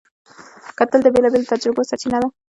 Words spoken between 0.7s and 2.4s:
کتل د بېلابېلو تجربو سرچینه ده